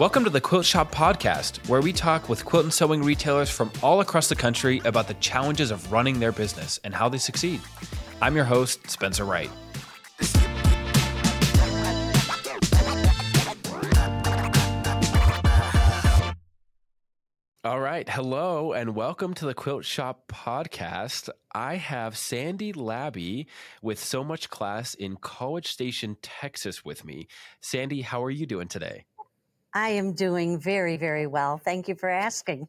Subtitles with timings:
[0.00, 3.70] Welcome to the Quilt Shop Podcast, where we talk with quilt and sewing retailers from
[3.82, 7.60] all across the country about the challenges of running their business and how they succeed.
[8.22, 9.50] I'm your host, Spencer Wright.
[17.62, 18.08] All right.
[18.08, 21.28] Hello and welcome to the Quilt Shop podcast.
[21.54, 23.48] I have Sandy Labby
[23.82, 27.28] with Sew Much Class in College Station, Texas with me.
[27.60, 29.04] Sandy, how are you doing today?
[29.74, 31.58] I am doing very, very well.
[31.58, 32.68] Thank you for asking.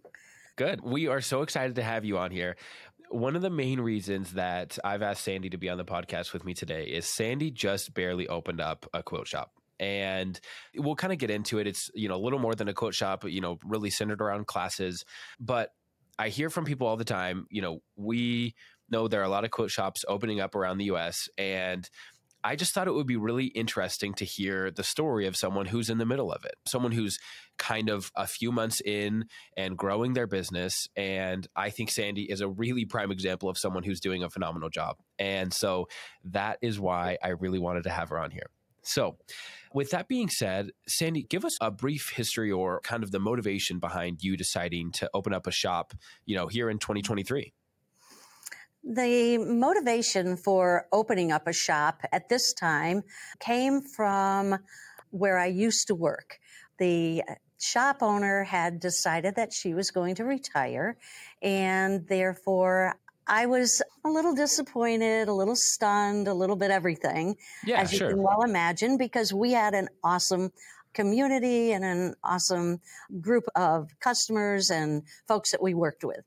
[0.56, 0.82] Good.
[0.82, 2.56] We are so excited to have you on here.
[3.10, 6.46] One of the main reasons that I've asked Sandy to be on the podcast with
[6.46, 9.52] me today is Sandy just barely opened up a quilt shop
[9.82, 10.40] and
[10.76, 11.68] we'll kind of get into it.
[11.68, 14.48] It's you know a little more than a quilt shop, you know, really centered around
[14.48, 15.04] classes.
[15.40, 15.72] But
[16.20, 17.48] I hear from people all the time.
[17.50, 18.54] You know, we
[18.90, 21.28] know there are a lot of quilt shops opening up around the U.S.
[21.38, 21.90] and
[22.44, 25.90] I just thought it would be really interesting to hear the story of someone who's
[25.90, 27.20] in the middle of it, someone who's
[27.58, 29.26] kind of a few months in
[29.56, 30.88] and growing their business.
[30.96, 34.70] And I think Sandy is a really prime example of someone who's doing a phenomenal
[34.70, 34.98] job.
[35.20, 35.88] And so
[36.26, 38.48] that is why I really wanted to have her on here.
[38.84, 39.18] So,
[39.74, 43.80] with that being said, Sandy, give us a brief history or kind of the motivation
[43.80, 45.94] behind you deciding to open up a shop,
[46.26, 47.54] you know, here in 2023.
[48.84, 53.04] The motivation for opening up a shop at this time
[53.40, 54.58] came from
[55.12, 56.40] where I used to work.
[56.80, 57.24] The
[57.60, 60.98] shop owner had decided that she was going to retire,
[61.42, 62.96] and therefore
[63.28, 68.00] I was a little disappointed, a little stunned, a little bit everything, yeah, as you
[68.00, 68.10] sure.
[68.10, 70.52] can well imagine, because we had an awesome
[70.94, 72.82] community and an awesome
[73.22, 76.26] group of customers and folks that we worked with.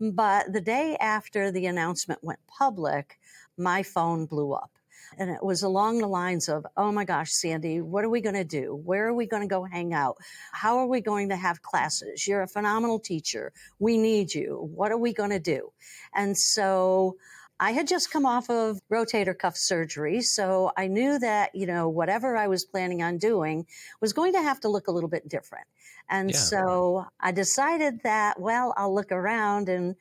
[0.00, 3.18] But the day after the announcement went public,
[3.56, 4.70] my phone blew up.
[5.18, 8.34] And it was along the lines of, oh my gosh, Sandy, what are we going
[8.34, 8.74] to do?
[8.74, 10.16] Where are we going to go hang out?
[10.52, 12.26] How are we going to have classes?
[12.26, 13.52] You're a phenomenal teacher.
[13.78, 14.68] We need you.
[14.74, 15.72] What are we going to do?
[16.14, 17.16] And so
[17.58, 21.88] I had just come off of rotator cuff surgery, so I knew that, you know,
[21.88, 23.66] whatever I was planning on doing
[24.00, 25.66] was going to have to look a little bit different.
[26.08, 26.36] And Yeah.
[26.36, 29.96] so I decided that, well, I'll look around and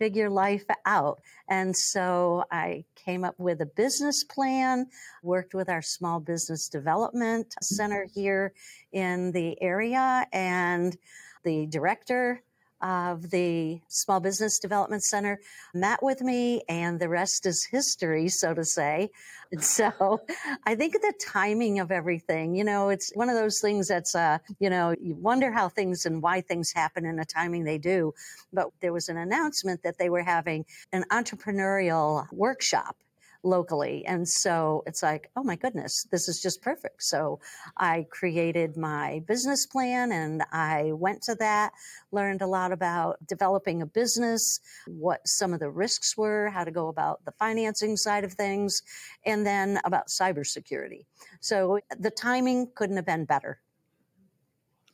[0.00, 1.20] figure life out.
[1.48, 4.86] And so I came up with a business plan,
[5.22, 8.20] worked with our small business development center mm-hmm.
[8.20, 8.54] here
[8.92, 10.96] in the area and
[11.44, 12.42] the director
[12.82, 15.40] of the Small Business Development Center
[15.74, 19.10] met with me, and the rest is history, so to say.
[19.52, 20.20] And so
[20.66, 24.38] I think the timing of everything, you know, it's one of those things that's, uh,
[24.58, 28.14] you know, you wonder how things and why things happen in the timing they do.
[28.52, 32.96] But there was an announcement that they were having an entrepreneurial workshop
[33.42, 34.04] locally.
[34.06, 37.02] And so it's like, oh my goodness, this is just perfect.
[37.02, 37.40] So
[37.76, 41.72] I created my business plan and I went to that,
[42.12, 46.70] learned a lot about developing a business, what some of the risks were, how to
[46.70, 48.82] go about the financing side of things,
[49.24, 51.06] and then about cybersecurity.
[51.40, 53.60] So the timing couldn't have been better.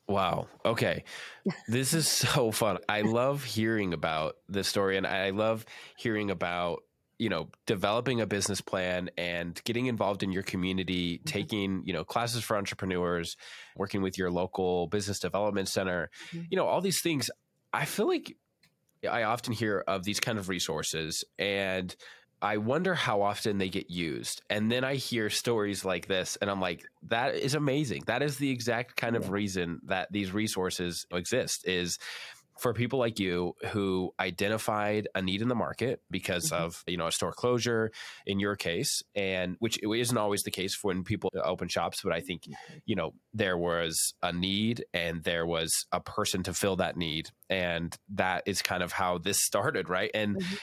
[0.08, 0.46] Wow.
[0.64, 1.02] Okay.
[1.66, 2.78] This is so fun.
[2.88, 6.84] I love hearing about this story and I love hearing about,
[7.18, 12.04] you know, developing a business plan and getting involved in your community, taking, you know,
[12.04, 13.36] classes for entrepreneurs,
[13.76, 16.46] working with your local business development center, Mhm.
[16.50, 17.30] you know, all these things.
[17.72, 18.36] I feel like
[19.08, 21.94] I often hear of these kind of resources and
[22.42, 24.42] I wonder how often they get used.
[24.50, 28.04] And then I hear stories like this, and I'm like, that is amazing.
[28.06, 31.98] That is the exact kind of reason that these resources exist is
[32.58, 36.52] for people like you who identified a need in the market because Mhm.
[36.52, 37.90] of you know a store closure
[38.26, 42.20] in your case and which isn't always the case when people open shops but i
[42.20, 42.44] think
[42.84, 47.30] you know there was a need and there was a person to fill that need
[47.50, 50.58] and that is kind of how this started right and Mhm.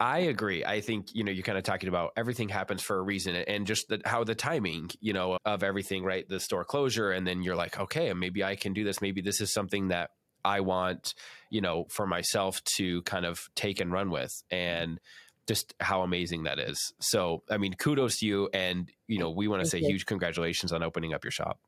[0.00, 0.64] I agree.
[0.64, 3.64] I think, you know, you're kind of talking about everything happens for a reason and
[3.66, 6.28] just the, how the timing, you know, of everything, right?
[6.28, 7.12] The store closure.
[7.12, 9.00] And then you're like, okay, maybe I can do this.
[9.00, 10.10] Maybe this is something that
[10.44, 11.14] I want,
[11.50, 14.42] you know, for myself to kind of take and run with.
[14.50, 15.00] And
[15.46, 16.92] just how amazing that is.
[17.00, 18.48] So, I mean, kudos to you.
[18.54, 19.88] And, you know, we want to say you.
[19.88, 21.58] huge congratulations on opening up your shop.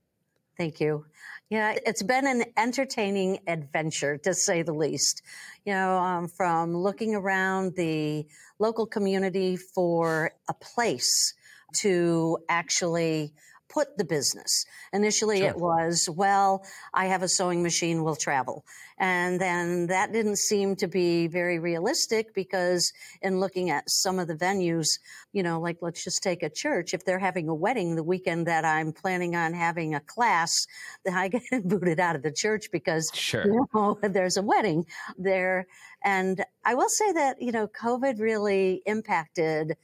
[0.57, 1.05] Thank you.
[1.51, 5.23] Yeah, it's been an entertaining adventure to say the least.
[5.67, 8.27] You know, um, from looking around the
[8.59, 11.35] local community for a place
[11.81, 13.35] to actually
[13.77, 14.65] put the business.
[14.95, 15.51] Initially, sure.
[15.51, 16.65] it was, well,
[16.95, 18.65] I have a sewing machine, we'll travel.
[18.97, 22.91] And then that didn't seem to be very realistic because
[23.21, 24.99] in looking at some of the venues,
[25.35, 28.47] you know, like let's just take a church, if they're having a wedding the weekend
[28.47, 30.67] that I'm planning on having a class,
[31.05, 33.45] then I get booted out of the church because sure.
[33.45, 34.87] you know, there's a wedding
[35.19, 35.67] there.
[36.03, 39.77] And I will say that, you know, COVID really impacted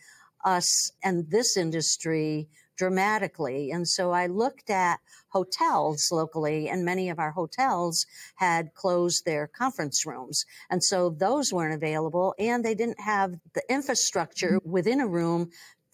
[0.47, 2.49] us and this industry
[2.83, 3.71] dramatically.
[3.71, 4.99] And so I looked at
[5.29, 10.45] hotels locally, and many of our hotels had closed their conference rooms.
[10.69, 14.69] And so those weren't available, and they didn't have the infrastructure mm-hmm.
[14.69, 15.51] within a room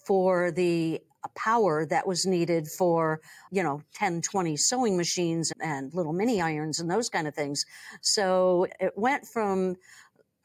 [0.07, 1.03] for the
[1.37, 3.21] power that was needed for,
[3.51, 7.67] you know, 10, 20 sewing machines and little mini irons and those kind of things.
[8.01, 9.77] So it went from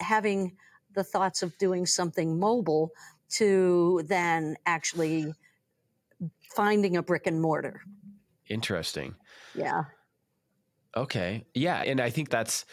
[0.01, 0.57] having
[0.93, 2.91] the thoughts of doing something mobile
[3.35, 5.33] to then actually
[6.55, 7.81] finding a brick and mortar.
[8.49, 9.15] Interesting.
[9.55, 9.83] Yeah.
[10.95, 11.45] Okay.
[11.53, 11.81] Yeah.
[11.81, 12.65] And I think that's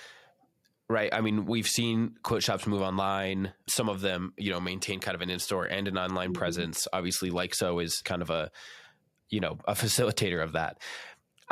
[0.89, 1.13] right.
[1.13, 3.53] I mean, we've seen quilt shops move online.
[3.69, 6.41] Some of them, you know, maintain kind of an in store and an online mm-hmm.
[6.41, 6.87] presence.
[6.93, 8.51] Obviously, Like Sew is kind of a,
[9.29, 10.79] you know, a facilitator of that.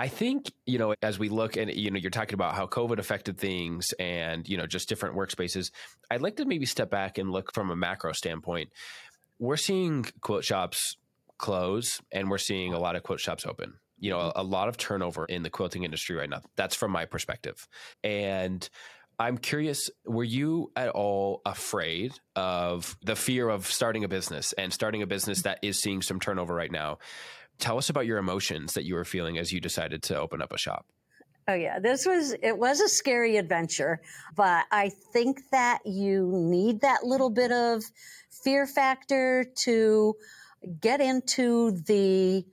[0.00, 2.98] I think, you know, as we look and, you know, you're talking about how COVID
[2.98, 5.72] affected things and, you know, just different workspaces,
[6.08, 8.70] I'd like to maybe step back and look from a macro standpoint.
[9.40, 10.96] We're seeing quilt shops
[11.38, 13.74] close and we're seeing a lot of quilt shops open.
[13.98, 16.42] You know, a, a lot of turnover in the quilting industry right now.
[16.56, 17.66] That's from my perspective.
[18.04, 18.68] And
[19.18, 24.72] I'm curious, were you at all afraid of the fear of starting a business and
[24.72, 26.98] starting a business that is seeing some turnover right now?
[27.58, 30.52] Tell us about your emotions that you were feeling as you decided to open up
[30.52, 30.86] a shop.
[31.48, 34.02] Oh yeah, this was it was a scary adventure,
[34.36, 37.82] but I think that you need that little bit of
[38.44, 40.14] fear factor to
[40.80, 42.44] get into the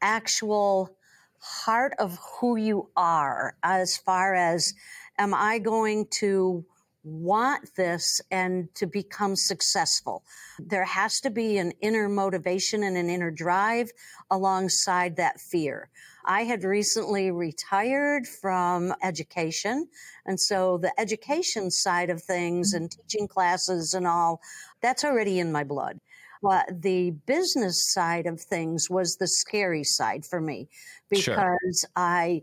[0.00, 0.96] actual
[1.40, 4.74] heart of who you are as far as
[5.18, 6.64] am I going to
[7.04, 10.24] want this and to become successful.
[10.58, 13.92] There has to be an inner motivation and an inner drive
[14.30, 15.90] alongside that fear.
[16.24, 19.86] I had recently retired from education.
[20.24, 24.40] And so the education side of things and teaching classes and all,
[24.80, 26.00] that's already in my blood.
[26.44, 30.68] But the business side of things was the scary side for me
[31.08, 31.90] because sure.
[31.96, 32.42] I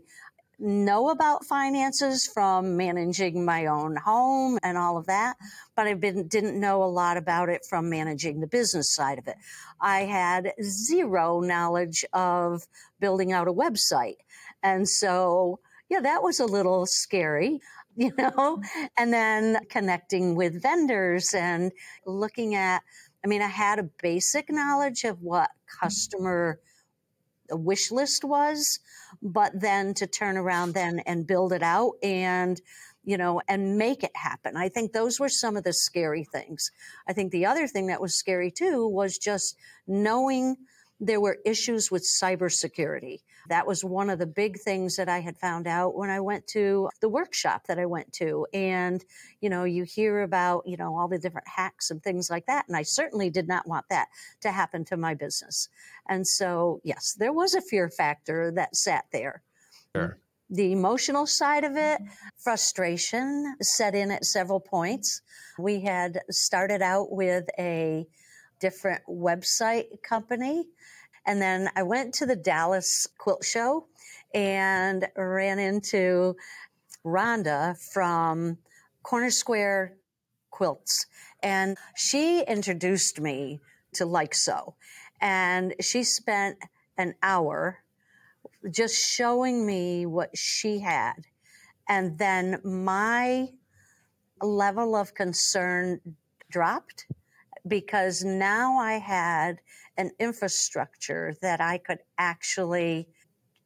[0.58, 5.36] know about finances from managing my own home and all of that,
[5.76, 9.36] but I didn't know a lot about it from managing the business side of it.
[9.80, 12.66] I had zero knowledge of
[12.98, 14.16] building out a website.
[14.64, 17.60] And so, yeah, that was a little scary
[17.96, 18.62] you know,
[18.96, 21.72] and then connecting with vendors and
[22.06, 22.82] looking at,
[23.24, 25.84] I mean, I had a basic knowledge of what mm-hmm.
[25.84, 26.58] customer
[27.50, 28.80] wish list was,
[29.20, 32.60] but then to turn around then and build it out and
[33.04, 34.56] you know and make it happen.
[34.56, 36.70] I think those were some of the scary things.
[37.08, 40.56] I think the other thing that was scary too was just knowing
[41.02, 43.18] there were issues with cybersecurity.
[43.48, 46.46] That was one of the big things that I had found out when I went
[46.48, 48.46] to the workshop that I went to.
[48.54, 49.04] And,
[49.40, 52.66] you know, you hear about, you know, all the different hacks and things like that.
[52.68, 54.08] And I certainly did not want that
[54.42, 55.68] to happen to my business.
[56.08, 59.42] And so, yes, there was a fear factor that sat there.
[59.96, 60.18] Sure.
[60.50, 62.00] The emotional side of it,
[62.36, 65.20] frustration set in at several points.
[65.58, 68.06] We had started out with a
[68.62, 70.68] different website company.
[71.26, 73.86] And then I went to the Dallas Quilt Show
[74.32, 76.36] and ran into
[77.04, 78.58] Rhonda from
[79.02, 79.96] Corner Square
[80.50, 81.06] Quilts.
[81.42, 83.60] And she introduced me
[83.94, 84.76] to Like Sew.
[85.20, 86.58] And she spent
[86.96, 87.82] an hour
[88.70, 91.14] just showing me what she had.
[91.88, 93.48] And then my
[94.40, 96.00] level of concern
[96.48, 97.06] dropped
[97.66, 99.58] because now I had
[99.96, 103.08] an infrastructure that I could actually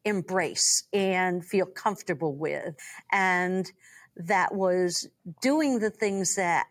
[0.05, 2.77] embrace and feel comfortable with.
[3.11, 3.71] And
[4.17, 5.09] that was
[5.41, 6.67] doing the things that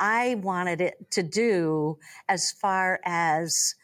[0.00, 3.74] I wanted it to do as far as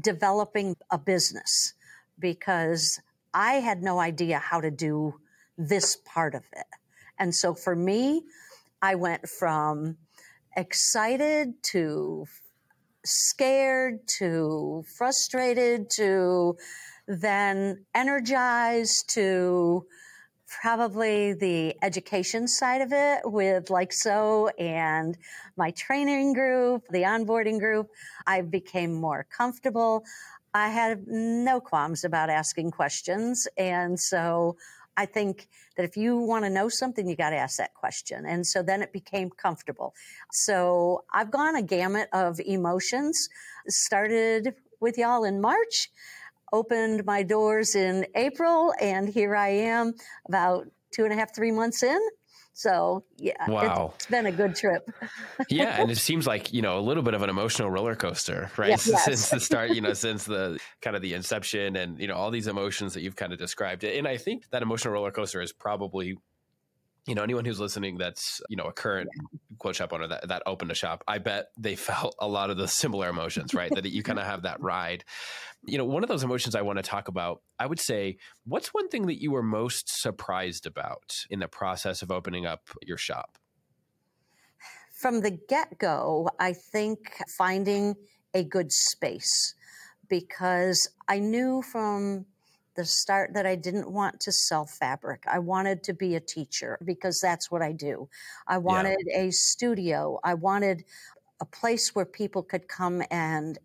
[0.00, 1.74] developing a business
[2.18, 3.00] because
[3.34, 5.20] I had no idea how to do
[5.56, 6.66] this part of it.
[7.18, 8.22] And so for me,
[8.80, 9.96] I went from
[10.58, 12.26] excited to
[13.04, 16.56] scared to frustrated to
[17.06, 19.86] then energized to
[20.60, 25.16] probably the education side of it with Like Sew and
[25.56, 27.88] my training group the onboarding group
[28.26, 30.04] i became more comfortable
[30.54, 33.46] I had no qualms about asking questions.
[33.56, 34.56] And so
[34.98, 38.26] I think that if you want to know something, you got to ask that question.
[38.26, 39.94] And so then it became comfortable.
[40.32, 43.28] So I've gone a gamut of emotions,
[43.68, 45.90] started with y'all in March,
[46.52, 49.94] opened my doors in April, and here I am
[50.26, 52.00] about two and a half, three months in.
[52.58, 53.92] So yeah, wow.
[53.94, 54.90] it's been a good trip.
[55.48, 58.50] yeah, and it seems like you know a little bit of an emotional roller coaster,
[58.56, 58.70] right?
[58.70, 59.04] yes.
[59.04, 62.32] Since the start, you know, since the kind of the inception, and you know all
[62.32, 65.52] these emotions that you've kind of described, and I think that emotional roller coaster is
[65.52, 66.18] probably
[67.08, 69.38] you know anyone who's listening that's you know a current yeah.
[69.58, 72.56] quote shop owner that, that opened a shop i bet they felt a lot of
[72.56, 73.74] the similar emotions right?
[73.74, 75.04] That you kind of have that ride.
[75.64, 78.68] You know one of those emotions i want to talk about i would say what's
[78.68, 82.98] one thing that you were most surprised about in the process of opening up your
[82.98, 83.38] shop?
[85.00, 86.98] From the get-go i think
[87.36, 87.94] finding
[88.34, 89.54] a good space
[90.08, 92.26] because i knew from
[92.78, 95.24] the start that I didn't want to sell fabric.
[95.28, 98.08] I wanted to be a teacher because that's what I do.
[98.46, 99.22] I wanted yeah.
[99.22, 100.20] a studio.
[100.22, 100.84] I wanted
[101.40, 103.58] a place where people could come and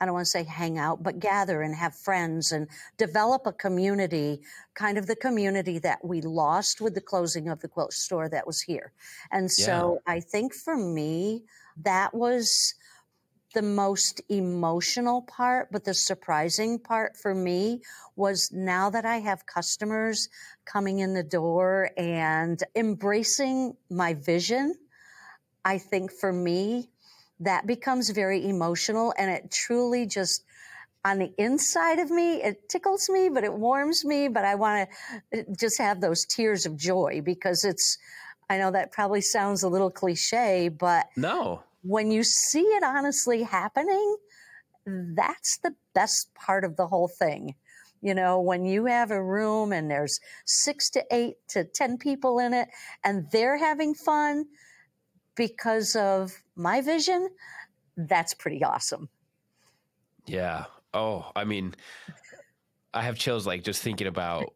[0.00, 3.52] I don't want to say hang out, but gather and have friends and develop a
[3.52, 4.42] community,
[4.74, 8.46] kind of the community that we lost with the closing of the quilt store that
[8.46, 8.92] was here.
[9.32, 10.12] And so yeah.
[10.12, 11.42] I think for me,
[11.82, 12.74] that was
[13.56, 17.80] the most emotional part, but the surprising part for me
[18.14, 20.28] was now that I have customers
[20.66, 24.74] coming in the door and embracing my vision.
[25.64, 26.90] I think for me,
[27.40, 30.44] that becomes very emotional and it truly just
[31.02, 34.28] on the inside of me, it tickles me, but it warms me.
[34.28, 34.90] But I want
[35.32, 37.96] to uh, just have those tears of joy because it's,
[38.50, 43.42] I know that probably sounds a little cliche, but no, when you see it honestly
[43.42, 44.16] happening,
[44.86, 47.54] that's the best part of the whole thing.
[48.02, 52.38] You know, when you have a room and there's six to eight to 10 people
[52.38, 52.68] in it
[53.02, 54.46] and they're having fun
[55.34, 57.28] because of my vision,
[57.96, 59.08] that's pretty awesome.
[60.26, 60.66] Yeah.
[60.92, 61.74] Oh, I mean,
[62.96, 64.54] I have chills like just thinking about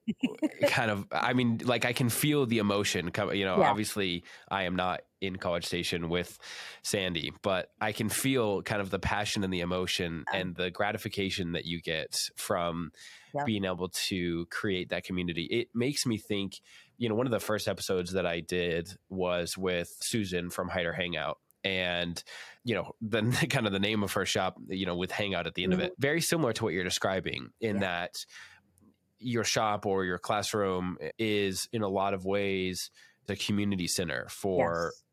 [0.66, 3.70] kind of I mean like I can feel the emotion come you know yeah.
[3.70, 6.38] obviously I am not in College Station with
[6.82, 11.52] Sandy but I can feel kind of the passion and the emotion and the gratification
[11.52, 12.92] that you get from
[13.35, 13.44] yeah.
[13.44, 16.61] being able to create that community it makes me think
[16.97, 20.94] you know one of the first episodes that I did was with Susan from Hider
[20.94, 22.22] Hangout and
[22.64, 25.54] you know then kind of the name of her shop you know with hangout at
[25.54, 25.80] the end mm-hmm.
[25.80, 26.02] of it mm-hmm.
[26.02, 27.80] very similar to what you're describing in yeah.
[27.80, 28.24] that
[29.18, 32.90] your shop or your classroom is in a lot of ways
[33.26, 35.04] the community center for yes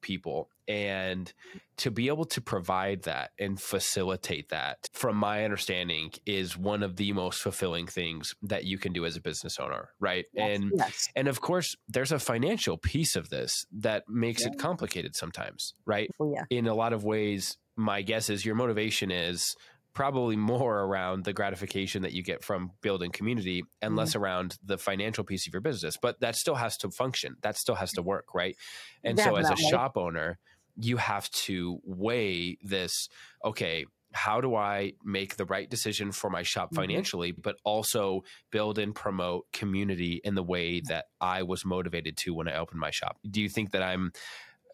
[0.00, 0.48] people.
[0.66, 1.32] And
[1.78, 6.96] to be able to provide that and facilitate that, from my understanding, is one of
[6.96, 10.26] the most fulfilling things that you can do as a business owner, right?
[10.34, 11.08] Yes, and yes.
[11.16, 14.48] and of course, there's a financial piece of this that makes yeah.
[14.48, 16.10] it complicated sometimes, right?
[16.20, 16.44] Oh, yeah.
[16.50, 19.56] In a lot of ways, my guess is your motivation is
[19.98, 23.98] probably more around the gratification that you get from building community and mm-hmm.
[23.98, 25.96] less around the financial piece of your business.
[26.00, 27.34] But that still has to function.
[27.42, 28.54] That still has to work, right?
[29.02, 29.42] And Definitely.
[29.42, 30.38] so as a shop owner,
[30.76, 33.08] you have to weigh this,
[33.44, 36.80] okay, how do I make the right decision for my shop mm-hmm.
[36.80, 42.34] financially, but also build and promote community in the way that I was motivated to
[42.34, 43.18] when I opened my shop?
[43.28, 44.12] Do you think that I'm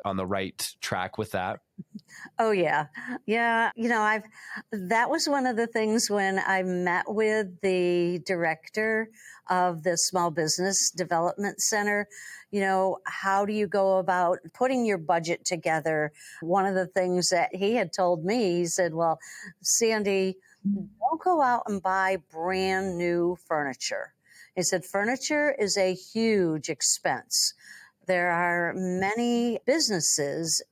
[0.04, 1.61] on the right track with that?
[2.38, 2.87] Oh yeah.
[3.26, 4.25] Yeah, you know, I've
[4.73, 9.08] that was one of the things when I met with the director
[9.50, 12.08] of the Small Business Development Center,
[12.50, 16.12] you know, how do you go about putting your budget together?
[16.40, 19.18] One of the things that he had told me, he said, "Well,
[19.62, 24.14] Sandy, don't go out and buy brand new furniture."
[24.54, 27.54] He said, "Furniture is a huge expense."
[28.06, 30.62] There are many businesses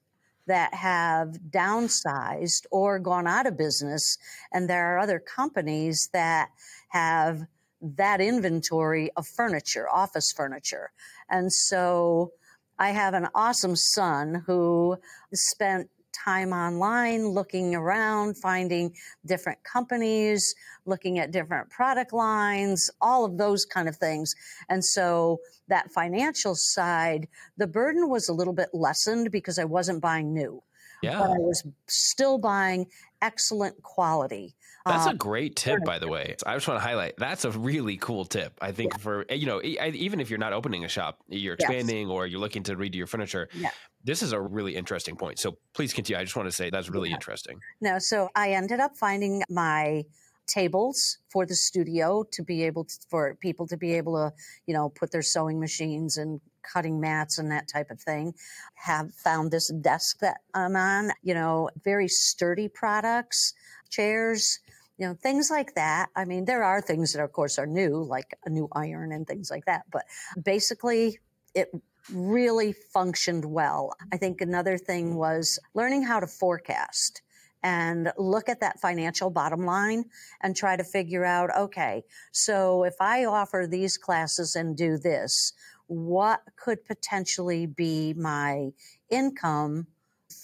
[0.47, 4.19] that have downsized or gone out of business,
[4.53, 6.51] and there are other companies that
[6.89, 7.47] have
[7.81, 10.91] that inventory of furniture, office furniture.
[11.29, 12.33] And so
[12.79, 14.99] I have an awesome son who
[15.33, 18.95] spent time online, looking around, finding
[19.27, 20.55] different companies,
[20.87, 24.35] looking at different product lines, all of those kind of things.
[24.69, 30.01] And so that financial side, the burden was a little bit lessened because I wasn't
[30.01, 30.63] buying new.
[31.03, 31.19] Yeah.
[31.19, 32.87] But I was still buying
[33.21, 34.55] excellent quality.
[34.85, 36.35] That's a um, great tip, by the way.
[36.45, 38.53] I just want to highlight that's a really cool tip.
[38.61, 38.99] I think yeah.
[38.99, 42.13] for you know, even if you're not opening a shop, you're expanding yes.
[42.13, 43.49] or you're looking to redo your furniture.
[43.55, 43.71] Yeah.
[44.05, 45.39] This is a really interesting point.
[45.39, 46.21] So please continue.
[46.21, 47.17] I just want to say that's really yeah.
[47.17, 47.61] interesting.
[47.81, 50.05] No, so I ended up finding my
[50.47, 54.33] tables for the studio to be able to, for people to be able to,
[54.67, 58.35] you know, put their sewing machines and cutting mats and that type of thing.
[58.75, 63.55] Have found this desk that I'm on, you know, very sturdy products,
[63.89, 64.59] chairs,
[64.99, 66.09] you know, things like that.
[66.15, 69.27] I mean, there are things that, of course, are new, like a new iron and
[69.27, 69.85] things like that.
[69.91, 70.05] But
[70.43, 71.19] basically,
[71.55, 71.71] it
[72.11, 73.95] really functioned well.
[74.13, 75.19] I think another thing mm-hmm.
[75.19, 77.23] was learning how to forecast
[77.63, 80.05] and look at that financial bottom line
[80.41, 85.53] and try to figure out okay, so if I offer these classes and do this,
[85.87, 88.71] what could potentially be my
[89.11, 89.87] income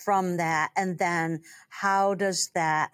[0.04, 0.70] from that?
[0.76, 2.90] And then how does that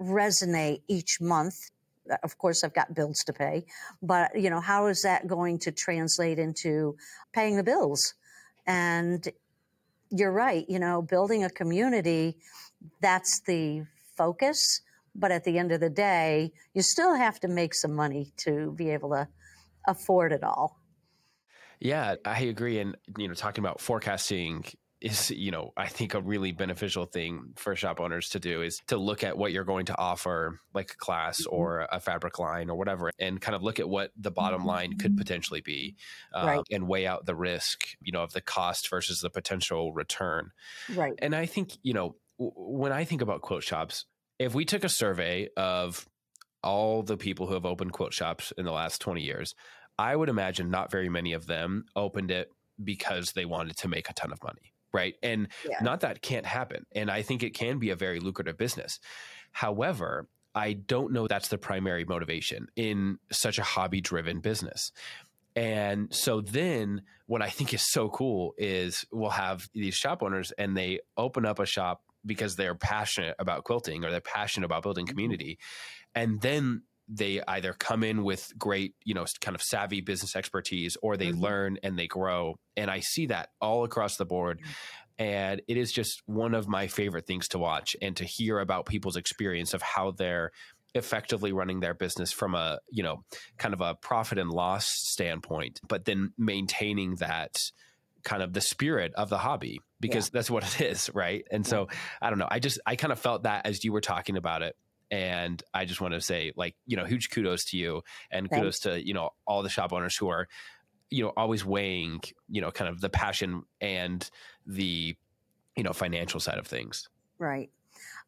[0.00, 1.70] resonate each month?
[2.10, 3.66] Uh, of course, I've got bills to pay,
[4.02, 6.96] but you know, how is that going to translate into
[7.32, 8.14] paying the bills?
[8.66, 9.26] And
[10.10, 12.36] you're right, you know, building a community
[13.00, 13.84] that's the
[14.16, 14.80] focus.
[15.14, 18.72] But at the end of the day, you still have to make some money to
[18.76, 19.28] be able to
[19.86, 20.80] afford it all.
[21.78, 22.80] Yeah, I agree.
[22.80, 24.64] And, you know, talking about forecasting
[25.04, 28.80] is, you know, I think a really beneficial thing for shop owners to do is
[28.86, 31.54] to look at what you're going to offer, like a class mm-hmm.
[31.54, 34.96] or a fabric line or whatever, and kind of look at what the bottom line
[34.96, 35.18] could mm-hmm.
[35.18, 35.96] potentially be
[36.32, 36.60] uh, right.
[36.70, 40.50] and weigh out the risk, you know, of the cost versus the potential return.
[40.94, 41.12] Right.
[41.18, 44.06] And I think, you know, when I think about quilt shops,
[44.38, 46.08] if we took a survey of
[46.62, 49.54] all the people who have opened quilt shops in the last 20 years,
[49.98, 52.50] I would imagine not very many of them opened it
[52.82, 54.73] because they wanted to make a ton of money.
[54.94, 55.16] Right.
[55.22, 55.78] And yeah.
[55.82, 56.86] not that can't happen.
[56.94, 59.00] And I think it can be a very lucrative business.
[59.50, 64.92] However, I don't know that's the primary motivation in such a hobby driven business.
[65.56, 70.52] And so then what I think is so cool is we'll have these shop owners
[70.52, 74.82] and they open up a shop because they're passionate about quilting or they're passionate about
[74.82, 75.12] building mm-hmm.
[75.12, 75.58] community.
[76.14, 80.96] And then they either come in with great, you know, kind of savvy business expertise
[81.02, 81.42] or they mm-hmm.
[81.42, 82.56] learn and they grow.
[82.76, 84.60] And I see that all across the board.
[84.60, 84.72] Mm-hmm.
[85.16, 88.86] And it is just one of my favorite things to watch and to hear about
[88.86, 90.50] people's experience of how they're
[90.94, 93.24] effectively running their business from a, you know,
[93.58, 97.56] kind of a profit and loss standpoint, but then maintaining that
[98.24, 100.30] kind of the spirit of the hobby because yeah.
[100.34, 101.44] that's what it is, right?
[101.50, 101.70] And yeah.
[101.70, 101.88] so
[102.20, 102.48] I don't know.
[102.50, 104.76] I just I kind of felt that as you were talking about it.
[105.14, 108.60] And I just want to say, like, you know, huge kudos to you and Thanks.
[108.60, 110.48] kudos to, you know, all the shop owners who are,
[111.08, 114.28] you know, always weighing, you know, kind of the passion and
[114.66, 115.14] the,
[115.76, 117.08] you know, financial side of things.
[117.38, 117.70] Right.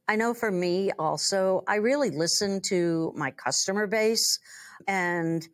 [0.07, 4.39] I know for me also, I really listen to my customer base
[4.87, 5.45] and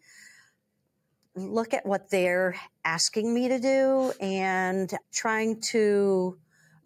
[1.35, 6.37] look at what they're asking me to do and trying to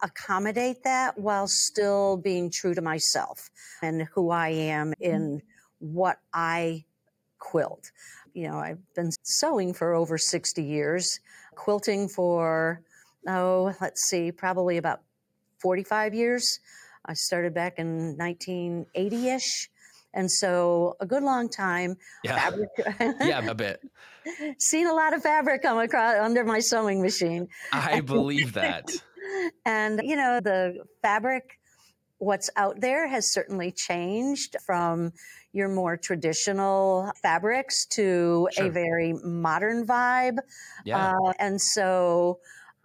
[0.01, 3.49] accommodate that while still being true to myself
[3.81, 5.93] and who I am in mm-hmm.
[5.93, 6.85] what I
[7.39, 7.91] quilt.
[8.33, 11.19] You know, I've been sewing for over 60 years,
[11.55, 12.81] quilting for,
[13.27, 15.01] oh, let's see, probably about
[15.59, 16.59] 45 years.
[17.05, 19.69] I started back in 1980 ish.
[20.13, 21.97] And so a good long time.
[22.23, 22.51] Yeah.
[22.99, 23.81] Yeah, a bit.
[24.59, 27.47] Seen a lot of fabric come across under my sewing machine.
[27.71, 28.89] I believe that.
[29.65, 31.59] And, you know, the fabric,
[32.19, 35.13] what's out there has certainly changed from
[35.53, 38.65] your more traditional fabrics to sure.
[38.65, 40.37] a very modern vibe.
[40.85, 41.13] Yeah.
[41.13, 42.39] Uh, and so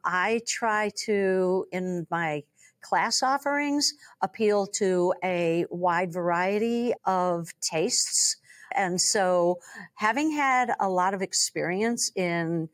[0.05, 2.43] I try to, in my
[2.83, 8.37] class offerings appeal to a wide variety of tastes.
[8.75, 9.61] And so,
[9.95, 12.69] having had a lot of experience in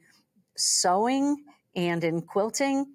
[0.57, 2.87] sewing and in quilting,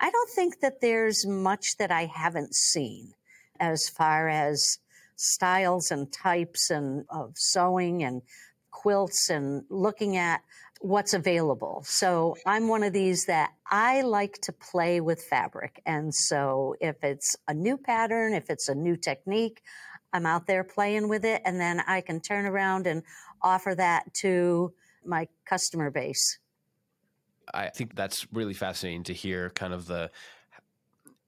[0.00, 3.12] I don't think that there's much that I haven't seen
[3.58, 4.78] as far as
[5.16, 8.22] styles and types and of sewing and
[8.70, 10.42] quilts and looking at
[10.80, 11.82] what's available.
[11.86, 15.80] So I'm one of these that I like to play with fabric.
[15.86, 19.62] And so if it's a new pattern, if it's a new technique,
[20.12, 21.40] I'm out there playing with it.
[21.44, 23.02] And then I can turn around and
[23.42, 24.72] offer that to
[25.04, 26.38] my customer base.
[27.52, 30.10] I think that's really fascinating to hear kind of the,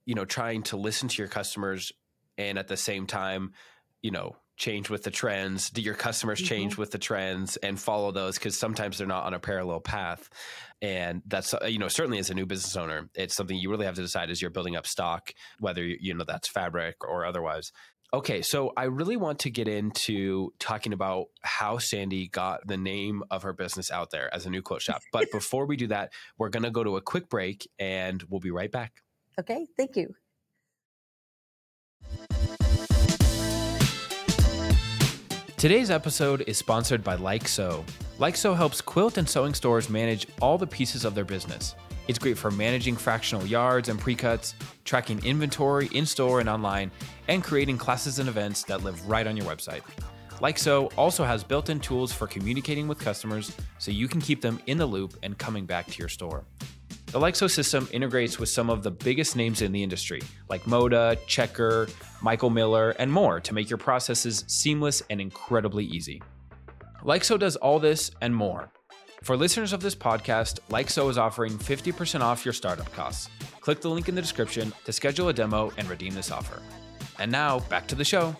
[0.05, 1.91] you know, trying to listen to your customers
[2.37, 3.53] and at the same time,
[4.01, 5.69] you know, change with the trends?
[5.69, 6.81] Do your customers change mm-hmm.
[6.81, 8.37] with the trends and follow those?
[8.37, 10.29] Because sometimes they're not on a parallel path.
[10.81, 13.85] And that's, uh, you know, certainly as a new business owner, it's something you really
[13.85, 17.71] have to decide as you're building up stock, whether, you know, that's fabric or otherwise.
[18.11, 23.21] Okay, so I really want to get into talking about how Sandy got the name
[23.29, 25.01] of her business out there as a new quilt shop.
[25.11, 28.39] But before we do that, we're going to go to a quick break and we'll
[28.39, 29.03] be right back.
[29.39, 30.15] Okay, thank you.
[35.57, 37.85] Today's episode is sponsored by Like Sew.
[38.17, 41.75] Like Sew helps quilt and sewing stores manage all the pieces of their business.
[42.09, 46.89] It's great for managing fractional yards and pre-cuts, tracking inventory in store and online,
[47.27, 49.83] and creating classes and events that live right on your website.
[50.41, 54.59] Like Sew also has built-in tools for communicating with customers so you can keep them
[54.65, 56.45] in the loop and coming back to your store.
[57.11, 60.63] The Like Sew system integrates with some of the biggest names in the industry, like
[60.63, 61.89] Moda, Checker,
[62.23, 66.23] Michael Miller, and more to make your processes seamless and incredibly easy.
[67.03, 68.71] Like Sew does all this and more.
[69.23, 73.29] For listeners of this podcast, Like Sew is offering 50% off your startup costs.
[73.59, 76.61] Click the link in the description to schedule a demo and redeem this offer.
[77.19, 78.35] And now, back to the show.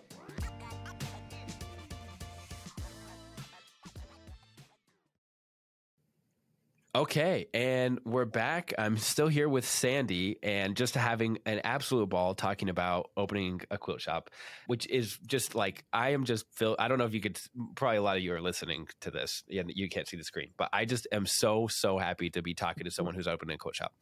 [6.96, 8.74] Okay, and we're back.
[8.76, 13.78] I'm still here with Sandy and just having an absolute ball talking about opening a
[13.78, 14.32] quilt shop,
[14.66, 17.40] which is just like I am just feel I don't know if you could
[17.76, 20.50] probably a lot of you are listening to this and you can't see the screen,
[20.58, 23.60] but I just am so so happy to be talking to someone who's opening a
[23.60, 23.94] quilt shop.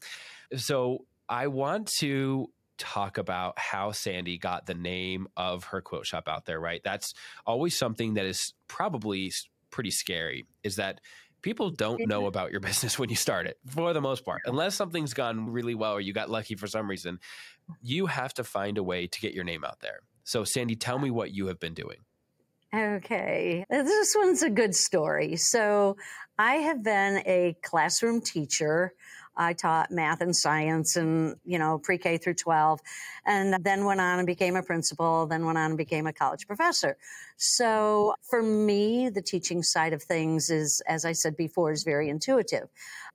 [0.56, 2.48] So, I want to
[2.78, 6.80] talk about how Sandy got the name of her quilt shop out there, right?
[6.86, 7.14] That's
[7.46, 9.34] always something that is probably
[9.70, 11.02] pretty scary is that
[11.42, 12.28] people don't know mm-hmm.
[12.28, 14.42] about your business when you start it for the most part.
[14.46, 17.20] Unless something's gone really well or you got lucky for some reason
[17.82, 20.00] you have to find a way to get your name out there.
[20.24, 21.98] So sandy tell me what you have been doing.
[22.76, 23.66] Okay.
[23.70, 25.36] This one's a good story.
[25.38, 25.98] So
[26.38, 28.94] i have been a classroom teacher
[29.38, 32.82] I taught math and science and, you know, pre K through 12,
[33.26, 36.48] and then went on and became a principal, then went on and became a college
[36.48, 36.98] professor.
[37.38, 42.10] So for me, the teaching side of things is, as I said before, is very
[42.10, 42.68] intuitive.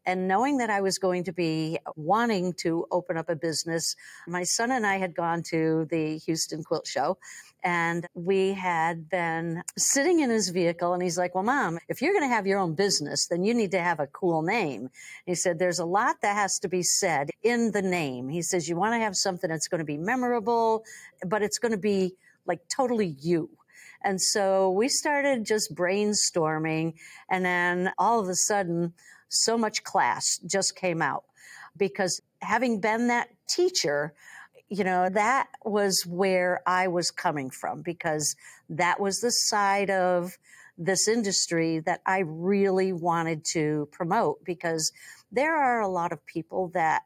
[0.04, 3.94] And knowing that I was going to be wanting to open up a business,
[4.26, 7.18] my son and I had gone to the Houston Quilt Show
[7.64, 12.12] and we had been sitting in his vehicle and he's like, well, mom, if you're
[12.12, 14.90] going to have your own business, then you need to have a cool name.
[15.26, 18.28] He said, there's a lot that has to be said in the name.
[18.28, 20.84] He says, you want to have something that's going to be memorable,
[21.26, 22.14] but it's going to be
[22.46, 23.50] like totally you.
[24.04, 26.94] And so we started just brainstorming.
[27.30, 28.94] And then all of a sudden,
[29.32, 31.24] Sew Much Class just came out
[31.76, 34.12] because having been that teacher,
[34.68, 38.36] you know, that was where I was coming from because
[38.68, 40.36] that was the side of
[40.78, 44.92] this industry that I really wanted to promote because
[45.30, 47.02] there are a lot of people that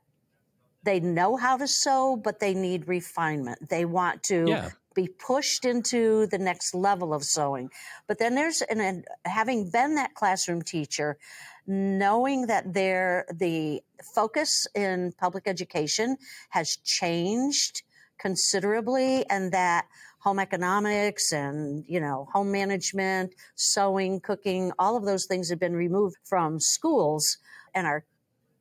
[0.84, 3.68] they know how to sew, but they need refinement.
[3.68, 4.70] They want to yeah.
[4.96, 7.70] Be pushed into the next level of sewing.
[8.08, 11.18] But then there's, and having been that classroom teacher,
[11.66, 13.82] knowing that there the
[14.14, 16.16] focus in public education
[16.50, 17.82] has changed
[18.18, 19.86] considerably and that
[20.20, 25.74] home economics and you know home management sewing cooking all of those things have been
[25.74, 27.38] removed from schools
[27.74, 28.04] and our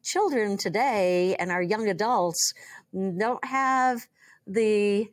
[0.03, 2.53] children today and our young adults
[2.93, 4.05] don't have
[4.45, 5.09] the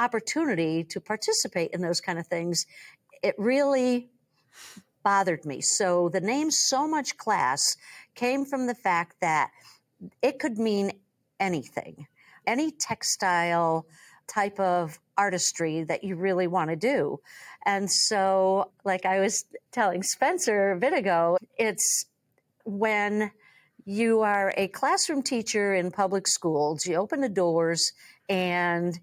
[0.00, 2.66] opportunity to participate in those kind of things
[3.22, 4.10] it really
[5.02, 5.60] bothered me.
[5.60, 7.76] So the name Sew Much Class
[8.14, 9.50] came from the fact that
[10.22, 10.92] it could mean
[11.38, 12.06] anything,
[12.46, 13.86] any textile
[14.26, 17.20] type of artistry that you really want to do.
[17.66, 22.06] And so, like I was telling Spencer a bit ago, it's
[22.64, 23.30] when
[23.84, 27.92] you are a classroom teacher in public schools, you open the doors
[28.28, 28.98] and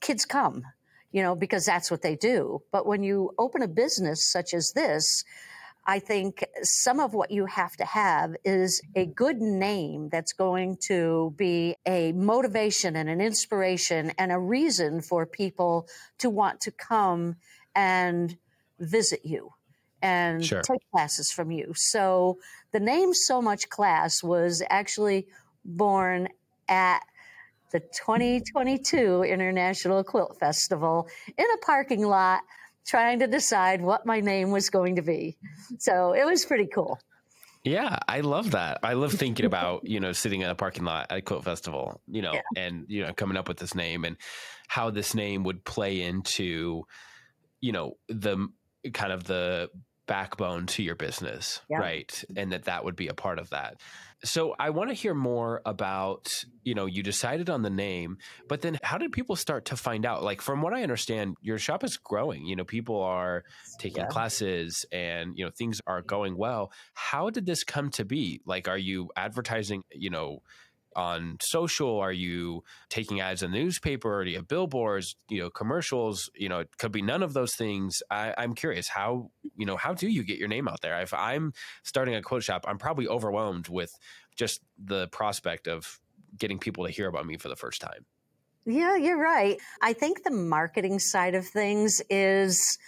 [0.00, 0.64] kids come
[1.12, 2.62] you know, because that's what they do.
[2.70, 5.24] But when you open a business such as this,
[5.86, 10.76] I think some of what you have to have is a good name that's going
[10.86, 16.70] to be a motivation and an inspiration and a reason for people to want to
[16.70, 17.36] come
[17.74, 18.36] and
[18.78, 19.50] visit you
[20.02, 20.62] and sure.
[20.62, 21.72] take classes from you.
[21.74, 22.38] So
[22.72, 25.26] the name Sew Much Class was actually
[25.64, 26.28] born
[26.68, 27.00] at
[27.70, 32.40] the 2022 International Quilt Festival in a parking lot
[32.86, 35.36] trying to decide what my name was going to be.
[35.78, 36.98] So it was pretty cool.
[37.62, 38.78] Yeah, I love that.
[38.82, 42.00] I love thinking about, you know, sitting in a parking lot at a quilt festival,
[42.06, 42.40] you know, yeah.
[42.56, 44.16] and, you know, coming up with this name and
[44.68, 46.84] how this name would play into,
[47.60, 48.48] you know, the
[48.94, 49.70] kind of the
[50.06, 51.78] backbone to your business, yeah.
[51.78, 52.24] right?
[52.36, 53.80] And that that would be a part of that.
[54.22, 58.60] So I want to hear more about, you know, you decided on the name, but
[58.60, 60.22] then how did people start to find out?
[60.22, 62.44] Like from what I understand, your shop is growing.
[62.44, 63.44] You know, people are
[63.78, 64.08] taking yeah.
[64.08, 66.70] classes and, you know, things are going well.
[66.92, 68.42] How did this come to be?
[68.44, 70.42] Like are you advertising, you know,
[70.96, 71.98] on social?
[71.98, 74.20] Are you taking ads in the newspaper?
[74.20, 76.30] Or do you have billboards, you know, commercials?
[76.34, 78.02] You know, it could be none of those things.
[78.10, 81.00] I, I'm curious how, you know, how do you get your name out there?
[81.00, 83.92] If I'm starting a quote shop, I'm probably overwhelmed with
[84.36, 86.00] just the prospect of
[86.38, 88.06] getting people to hear about me for the first time.
[88.66, 89.58] Yeah, you're right.
[89.82, 92.78] I think the marketing side of things is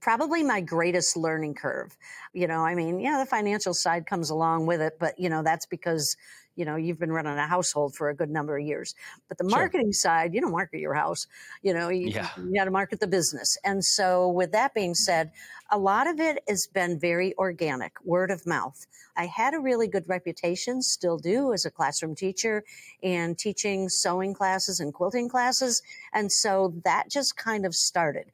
[0.00, 1.96] probably my greatest learning curve.
[2.32, 5.42] You know, I mean, yeah, the financial side comes along with it, but you know,
[5.42, 6.16] that's because
[6.56, 8.94] you know you've been running a household for a good number of years.
[9.28, 9.92] But the marketing sure.
[9.92, 11.26] side you don't market your house
[11.62, 12.28] you know you, yeah.
[12.36, 13.56] you got to market the business.
[13.64, 15.32] And so with that being said
[15.70, 18.86] a lot of it has been very organic word of mouth.
[19.16, 22.64] I had a really good reputation still do as a classroom teacher
[23.02, 25.82] and teaching sewing classes and quilting classes.
[26.12, 28.30] And so that just kind of started.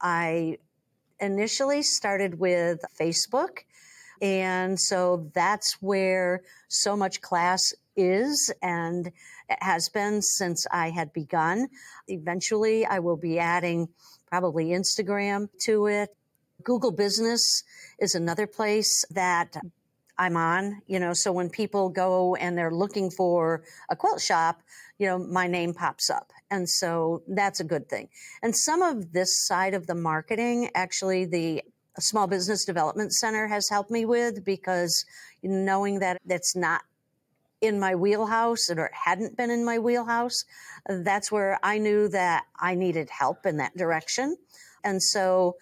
[0.00, 0.58] I
[1.20, 3.58] initially started with facebook
[4.20, 9.10] and so that's where Sew Much Class is and
[9.60, 11.68] has been since I had begun.
[12.08, 13.88] Eventually, I will be adding
[14.28, 16.10] probably Instagram to it.
[16.62, 17.64] Google Business
[17.98, 19.56] is another place that
[20.18, 24.60] I'm on, you know, so when people go and they're looking for a quilt shop,
[24.98, 26.30] you know, my name pops up.
[26.50, 28.08] And so that's a good thing.
[28.42, 31.62] And some of this side of the marketing, actually, the
[31.98, 35.04] Small Business Development Center has helped me with because
[35.42, 36.82] knowing that it's not
[37.60, 40.44] in my wheelhouse or hadn't been in my wheelhouse,
[40.88, 44.36] that's where I knew that I needed help in that direction.
[44.84, 45.56] And so,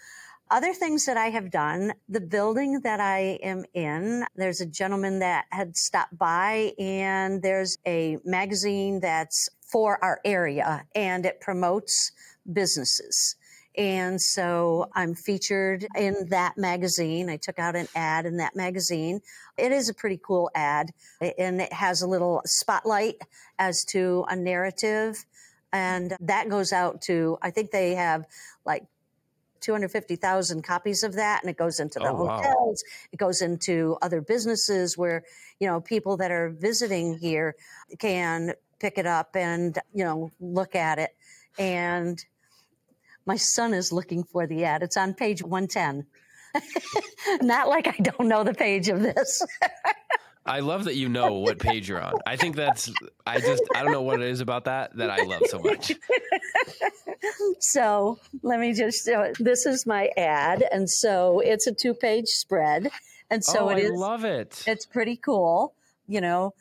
[0.51, 5.19] other things that I have done, the building that I am in, there's a gentleman
[5.19, 12.13] that had stopped by, and there's a magazine that's for our area and it promotes
[12.51, 13.37] businesses.
[13.79, 17.31] And so I'm featured in that magazine.
[17.31, 19.21] I took out an ad in that magazine.
[19.57, 20.91] It is a pretty cool ad,
[21.39, 23.23] and it has a little spotlight
[23.57, 25.25] as to a narrative.
[25.73, 28.25] And that goes out to, I think they have
[28.67, 28.85] like
[29.61, 33.09] 250,000 copies of that and it goes into the oh, hotels wow.
[33.13, 35.25] it goes into other businesses where
[35.59, 37.57] you know people that are visiting here
[37.99, 41.11] can pick it up and you know look at it
[41.59, 42.25] and
[43.29, 44.83] my son is looking for the ad.
[44.83, 46.07] It's on page 110.
[47.47, 49.47] Not like I don't know the page of this.
[50.47, 52.15] I love that you know what page you're on.
[52.27, 52.91] I think that's
[53.27, 55.93] I just I don't know what it is about that that I love so much.
[57.61, 59.31] so let me just show.
[59.39, 62.89] This is my ad, and so it's a two page spread,
[63.31, 63.91] and so oh, it I is.
[63.91, 64.65] love it.
[64.67, 65.75] It's pretty cool.
[66.07, 66.55] You know,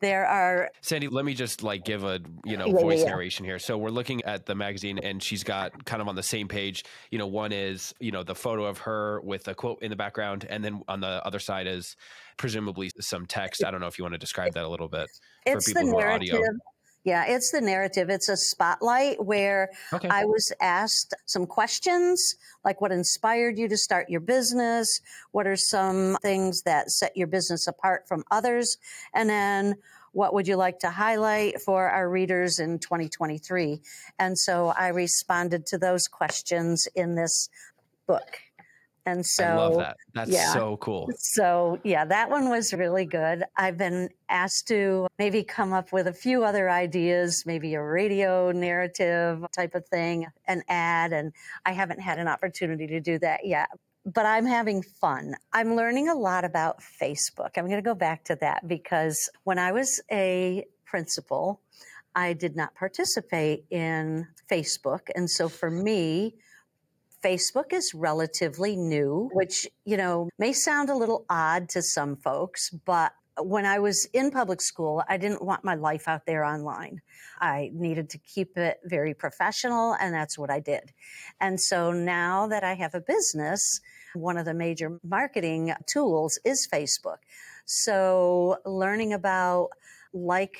[0.00, 3.10] there are sandy let me just like give a you know yeah, voice yeah.
[3.10, 3.58] narration here.
[3.58, 6.84] So we're looking at the magazine and she's got kind of on the same page.
[7.10, 9.96] You know one is you know the photo of her with a quote in the
[9.96, 11.96] background and then on the other side is
[12.38, 13.64] presumably some text.
[13.64, 15.08] I don't know if you want to describe that a little bit
[15.46, 16.42] it's for people who are audio
[17.04, 18.10] yeah, it's the narrative.
[18.10, 20.08] It's a spotlight where okay.
[20.08, 25.00] I was asked some questions like what inspired you to start your business?
[25.30, 28.76] What are some things that set your business apart from others?
[29.14, 29.76] And then
[30.12, 33.80] what would you like to highlight for our readers in 2023?
[34.18, 37.48] And so I responded to those questions in this
[38.06, 38.40] book.
[39.08, 39.96] And so I love that.
[40.12, 40.52] That's yeah.
[40.52, 41.08] so cool.
[41.18, 43.42] So yeah, that one was really good.
[43.56, 48.52] I've been asked to maybe come up with a few other ideas, maybe a radio
[48.52, 51.32] narrative type of thing, an ad, and
[51.64, 53.70] I haven't had an opportunity to do that yet.
[54.04, 55.34] But I'm having fun.
[55.54, 57.50] I'm learning a lot about Facebook.
[57.56, 61.62] I'm going to go back to that because when I was a principal,
[62.14, 65.08] I did not participate in Facebook.
[65.14, 66.34] And so for me,
[67.24, 72.70] Facebook is relatively new, which, you know, may sound a little odd to some folks,
[72.70, 77.00] but when I was in public school, I didn't want my life out there online.
[77.40, 80.92] I needed to keep it very professional, and that's what I did.
[81.40, 83.80] And so now that I have a business,
[84.14, 87.18] one of the major marketing tools is Facebook.
[87.64, 89.68] So learning about
[90.12, 90.58] like,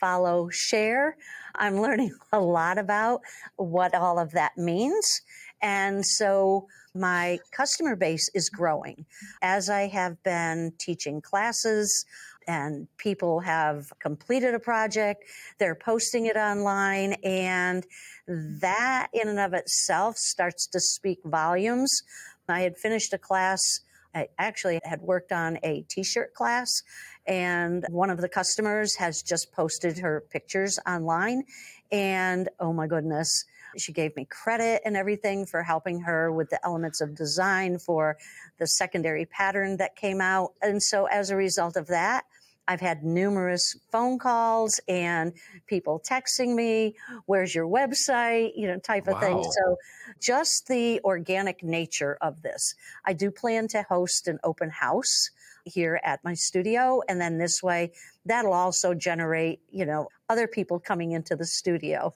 [0.00, 1.16] follow, share,
[1.54, 3.20] I'm learning a lot about
[3.56, 5.22] what all of that means.
[5.64, 9.06] And so my customer base is growing
[9.40, 12.04] as I have been teaching classes
[12.46, 15.24] and people have completed a project,
[15.58, 17.86] they're posting it online, and
[18.28, 22.02] that in and of itself starts to speak volumes.
[22.46, 23.80] I had finished a class.
[24.14, 26.82] I actually had worked on a t shirt class,
[27.26, 31.44] and one of the customers has just posted her pictures online.
[31.90, 36.64] And oh my goodness, she gave me credit and everything for helping her with the
[36.64, 38.16] elements of design for
[38.58, 40.52] the secondary pattern that came out.
[40.62, 42.24] And so as a result of that,
[42.66, 45.34] I've had numerous phone calls and
[45.66, 49.20] people texting me, where's your website, you know, type of wow.
[49.20, 49.44] thing.
[49.44, 49.76] So
[50.20, 52.74] just the organic nature of this.
[53.04, 55.30] I do plan to host an open house
[55.66, 57.02] here at my studio.
[57.08, 57.92] And then this way,
[58.24, 62.14] that'll also generate, you know, other people coming into the studio.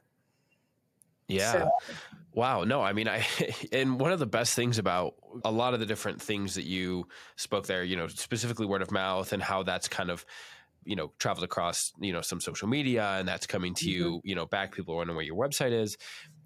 [1.29, 1.53] Yeah.
[1.53, 1.71] So.
[2.35, 2.65] Wow.
[2.65, 3.27] No, I mean, I,
[3.73, 5.15] and one of the best things about
[5.45, 8.91] a lot of the different things that you spoke there, you know, specifically word of
[8.91, 10.25] mouth and how that's kind of,
[10.85, 14.03] you know, traveled across, you know, some social media and that's coming to mm-hmm.
[14.03, 15.97] you, you know, back people are wondering where your website is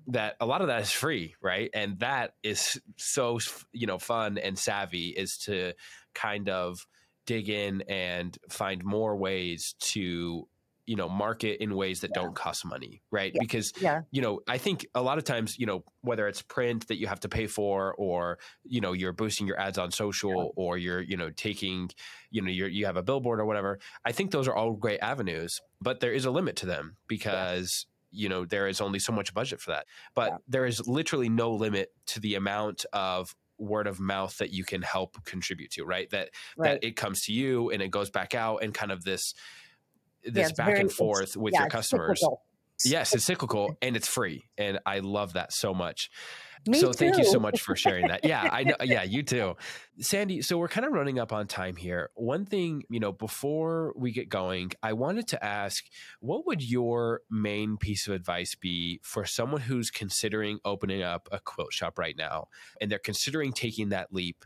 [0.08, 1.70] that a lot of that is free, right?
[1.74, 3.38] And that is so,
[3.72, 5.74] you know, fun and savvy is to
[6.14, 6.86] kind of
[7.26, 10.48] dig in and find more ways to
[10.86, 12.22] you know market in ways that yeah.
[12.22, 13.38] don't cost money right yeah.
[13.40, 14.02] because yeah.
[14.10, 17.06] you know i think a lot of times you know whether it's print that you
[17.06, 21.00] have to pay for or you know you're boosting your ads on social or you're
[21.00, 21.88] you know taking
[22.30, 25.00] you know you you have a billboard or whatever i think those are all great
[25.00, 29.12] avenues but there is a limit to them because you know there is only so
[29.12, 33.86] much budget for that but there is literally no limit to the amount of word
[33.86, 36.10] of mouth that you can help contribute to, right?
[36.10, 36.80] That right.
[36.80, 39.34] that it comes to you and it goes back out and kind of this
[40.24, 42.20] this yeah, back very, and forth with yeah, your customers.
[42.20, 42.42] Cyclical.
[42.84, 44.44] Yes, it's cyclical and it's free.
[44.58, 46.10] And I love that so much.
[46.66, 46.92] Me so too.
[46.92, 48.24] thank you so much for sharing that.
[48.24, 48.76] Yeah, I know.
[48.84, 49.56] Yeah, you too.
[49.98, 52.10] Sandy, so we're kind of running up on time here.
[52.14, 55.84] One thing, you know, before we get going, I wanted to ask
[56.20, 61.40] what would your main piece of advice be for someone who's considering opening up a
[61.40, 62.46] quilt shop right now
[62.80, 64.44] and they're considering taking that leap?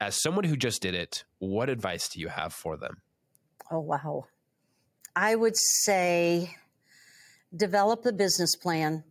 [0.00, 3.02] As someone who just did it, what advice do you have for them?
[3.72, 4.26] Oh, wow.
[5.20, 6.54] I would say
[7.56, 9.02] develop the business plan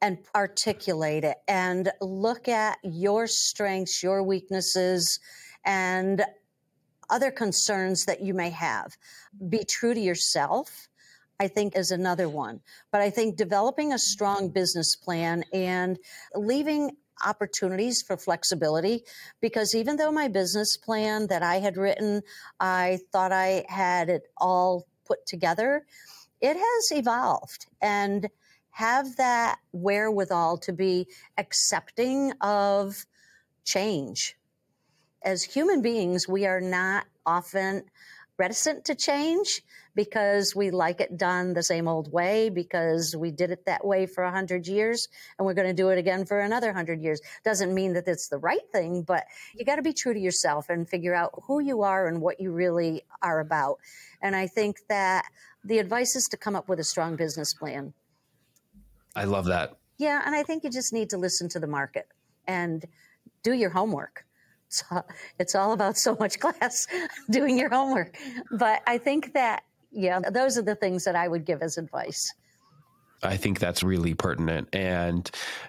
[0.00, 5.20] and articulate it and look at your strengths, your weaknesses,
[5.62, 6.24] and
[7.10, 8.96] other concerns that you may have.
[9.50, 10.88] Be true to yourself.
[11.38, 12.60] I think is another one.
[12.90, 15.98] But I think developing a strong business plan and
[16.34, 16.92] leaving
[17.26, 19.04] opportunities for flexibility
[19.42, 22.22] because even though my business plan that I had written,
[22.60, 25.84] I thought I had it all put together,
[26.40, 27.66] it has evolved.
[27.82, 28.28] And
[28.70, 31.06] have that wherewithal to be
[31.38, 33.04] accepting of
[33.64, 34.36] change.
[35.22, 37.82] As human beings, we are not often
[38.40, 39.62] reticent to change
[39.94, 44.06] because we like it done the same old way because we did it that way
[44.06, 47.20] for a hundred years and we're going to do it again for another hundred years
[47.44, 49.24] doesn't mean that it's the right thing but
[49.54, 52.40] you got to be true to yourself and figure out who you are and what
[52.40, 53.76] you really are about
[54.22, 55.24] and i think that
[55.64, 57.92] the advice is to come up with a strong business plan
[59.16, 59.76] I love that.
[59.98, 62.08] Yeah, and I think you just need to listen to the market
[62.46, 62.84] and
[63.42, 64.24] do your homework.
[64.70, 64.84] It's
[65.40, 66.86] it's all about Sew Much Class
[67.30, 68.16] doing your homework.
[68.52, 72.32] But I think that, yeah, those are the things that I would give as advice.
[73.22, 74.68] I think that's really pertinent.
[74.72, 75.28] And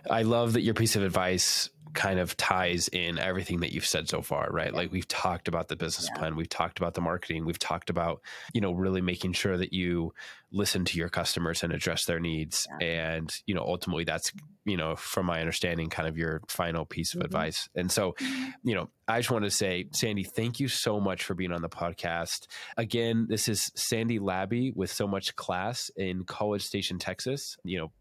[0.10, 4.08] I love that your piece of advice kind of ties in everything that you've said
[4.08, 4.72] so far, right?
[4.72, 4.78] Yeah.
[4.78, 6.20] Like we've talked about the business yeah.
[6.20, 8.22] plan, we've talked about the marketing, we've talked about,
[8.54, 10.14] you know, really making sure that you
[10.52, 12.68] listen to your customers and address their needs.
[12.80, 12.88] Yeah.
[12.88, 14.32] And, you know, ultimately that's,
[14.66, 17.26] you know, from my understanding, kind of your final piece of mm-hmm.
[17.26, 17.70] advice.
[17.76, 18.50] And so, mm-hmm.
[18.64, 21.62] you know, I just want to say, Sandy, thank you so much for being on
[21.62, 22.48] the podcast.
[22.78, 27.58] Again, this is Sandy Labby with Sew Much Class in College Station, Texas.
[27.64, 27.92] You know,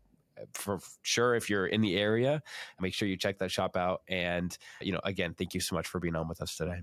[0.54, 2.42] for sure if you're in the area
[2.80, 4.02] make sure you check that shop out.
[4.08, 6.82] And you know again thank you so much for being on with us today.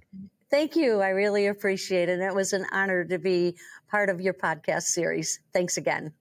[0.49, 1.01] Thank you.
[1.01, 2.13] I really appreciate it.
[2.13, 3.57] And it was an honor to be
[3.89, 5.39] part of your podcast series.
[5.53, 6.13] Thanks again.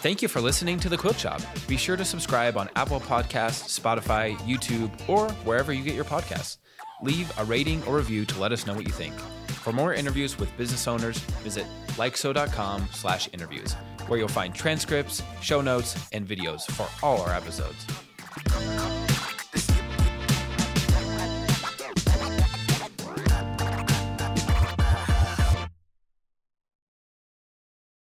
[0.00, 1.42] Thank you for listening to The Quilt Shop.
[1.68, 6.56] Be sure to subscribe on Apple Podcasts, Spotify, YouTube, or wherever you get your podcasts.
[7.02, 9.14] Leave a rating or review to let us know what you think.
[9.60, 13.74] For more interviews with business owners, visit likesew.com slash interviews,
[14.06, 17.86] where you'll find transcripts, show notes, and videos for all our episodes.